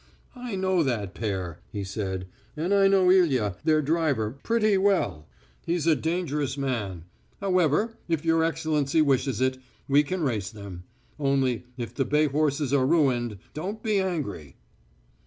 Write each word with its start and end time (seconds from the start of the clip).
"I 0.35 0.55
know 0.55 0.81
that 0.81 1.13
pair," 1.13 1.59
he 1.71 1.83
said, 1.83 2.25
"and 2.57 2.73
I 2.73 2.87
know 2.87 3.11
Ilya, 3.11 3.57
their 3.63 3.83
driver, 3.83 4.31
pretty 4.41 4.75
well. 4.75 5.27
He's 5.63 5.85
a 5.85 5.95
dangerous 5.95 6.57
man. 6.57 7.03
However, 7.39 7.99
if 8.07 8.25
your 8.25 8.43
Excellency 8.43 9.03
wishes 9.03 9.41
it, 9.41 9.59
we 9.87 10.01
can 10.01 10.23
race 10.23 10.49
them. 10.49 10.85
Only, 11.19 11.67
if 11.77 11.93
the 11.93 12.03
bay 12.05 12.25
horses 12.25 12.73
are 12.73 12.87
ruined, 12.87 13.37
don't 13.53 13.83
be 13.83 13.99
angry." 13.99 14.57